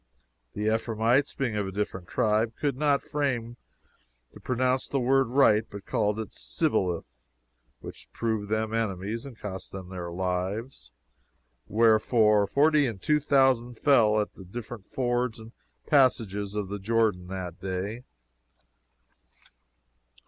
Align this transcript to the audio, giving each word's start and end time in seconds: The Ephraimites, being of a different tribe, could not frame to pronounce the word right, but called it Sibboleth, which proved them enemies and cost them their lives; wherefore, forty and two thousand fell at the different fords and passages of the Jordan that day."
The 0.53 0.63
Ephraimites, 0.73 1.35
being 1.35 1.55
of 1.55 1.67
a 1.67 1.71
different 1.71 2.07
tribe, 2.07 2.53
could 2.59 2.75
not 2.75 3.03
frame 3.03 3.57
to 4.33 4.39
pronounce 4.39 4.87
the 4.87 4.99
word 4.99 5.27
right, 5.27 5.63
but 5.69 5.85
called 5.85 6.19
it 6.19 6.31
Sibboleth, 6.33 7.11
which 7.81 8.09
proved 8.11 8.49
them 8.49 8.73
enemies 8.73 9.27
and 9.27 9.37
cost 9.37 9.71
them 9.71 9.89
their 9.89 10.09
lives; 10.11 10.91
wherefore, 11.67 12.47
forty 12.47 12.87
and 12.87 12.99
two 12.99 13.19
thousand 13.19 13.77
fell 13.77 14.19
at 14.19 14.33
the 14.33 14.43
different 14.43 14.87
fords 14.87 15.37
and 15.37 15.51
passages 15.85 16.55
of 16.55 16.69
the 16.69 16.79
Jordan 16.79 17.27
that 17.27 17.59
day." 17.61 18.01